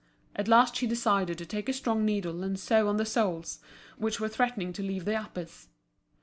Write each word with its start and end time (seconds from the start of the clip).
At 0.35 0.47
last 0.47 0.75
she 0.75 0.87
decided 0.87 1.37
to 1.37 1.45
take 1.45 1.69
a 1.69 1.73
strong 1.73 2.03
needle 2.05 2.41
and 2.41 2.59
sew 2.59 2.87
on 2.87 2.97
the 2.97 3.05
soles, 3.05 3.59
which 3.99 4.19
were 4.19 4.29
threatening 4.29 4.73
to 4.73 4.81
leave 4.81 5.05
the 5.05 5.13
uppers. 5.15 5.67